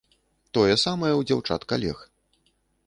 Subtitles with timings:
[0.57, 2.03] Тое самае ў дзяўчат-калег.